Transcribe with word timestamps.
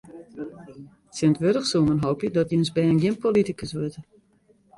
Tsjintwurdich 1.11 1.69
soe 1.71 1.83
men 1.89 2.01
hoopje 2.05 2.29
dat 2.39 2.49
jins 2.53 2.69
bern 2.75 3.01
gjin 3.01 3.21
politikus 3.23 3.71
wurdt. 3.77 3.97